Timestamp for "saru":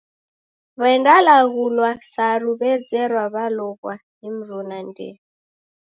2.11-2.49